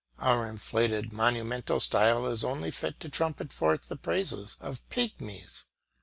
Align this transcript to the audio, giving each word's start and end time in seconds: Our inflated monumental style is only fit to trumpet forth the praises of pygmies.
Our 0.17 0.47
inflated 0.49 1.13
monumental 1.13 1.79
style 1.79 2.25
is 2.25 2.43
only 2.43 2.71
fit 2.71 2.99
to 3.01 3.07
trumpet 3.09 3.53
forth 3.53 3.87
the 3.87 3.97
praises 3.97 4.57
of 4.59 4.81
pygmies. 4.89 5.65